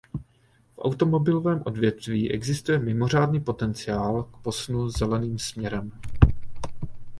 V 0.75 0.79
automobilovém 0.79 1.61
odvětví 1.65 2.31
existuje 2.31 2.79
mimořádný 2.79 3.39
potenciál 3.41 4.23
k 4.23 4.37
posunu 4.37 4.89
zeleným 4.89 5.39
směrem. 5.39 5.91